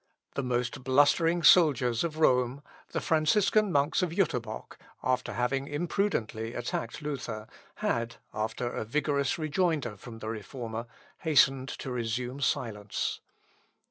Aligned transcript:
The 0.33 0.41
most 0.41 0.83
blustering 0.83 1.43
soldiers 1.43 2.03
of 2.03 2.17
Rome, 2.17 2.63
the 2.91 2.99
Franciscan 3.01 3.71
monks 3.71 4.01
of 4.01 4.09
Jûterbock, 4.09 4.77
after 5.03 5.31
having 5.33 5.67
imprudently 5.67 6.55
attacked 6.55 7.03
Luther, 7.03 7.45
had, 7.75 8.15
after 8.33 8.67
a 8.73 8.83
vigorous 8.83 9.37
rejoinder 9.37 9.95
from 9.97 10.17
the 10.17 10.29
Reformer, 10.29 10.87
hastened 11.19 11.69
to 11.77 11.91
resume 11.91 12.39
silence. 12.41 13.19